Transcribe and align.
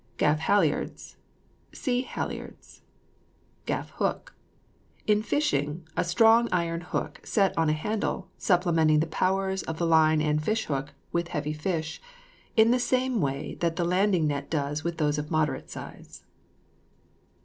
GAFF 0.17 0.39
HALLIARDS. 0.39 1.17
See 1.73 2.01
HALLIARDS. 2.01 2.81
GAFF 3.67 3.91
HOOK. 3.97 4.33
In 5.05 5.21
fishing, 5.21 5.87
a 5.95 6.03
strong 6.03 6.49
iron 6.51 6.81
hook 6.81 7.21
set 7.23 7.55
on 7.55 7.69
a 7.69 7.73
handle, 7.73 8.27
supplementing 8.35 8.99
the 8.99 9.05
powers 9.05 9.61
of 9.61 9.77
the 9.77 9.85
line 9.85 10.19
and 10.19 10.43
fish 10.43 10.65
hook 10.65 10.95
with 11.11 11.27
heavy 11.27 11.53
fish, 11.53 12.01
in 12.57 12.71
the 12.71 12.79
same 12.79 13.21
way 13.21 13.53
that 13.59 13.75
the 13.75 13.85
landing 13.85 14.25
net 14.25 14.49
does 14.49 14.83
with 14.83 14.97
those 14.97 15.19
of 15.19 15.29
moderate 15.29 15.69
size. 15.69 16.23